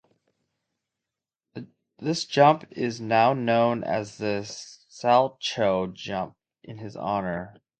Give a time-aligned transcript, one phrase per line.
[1.99, 7.61] This jump is now known as the Salchow jump in his honor.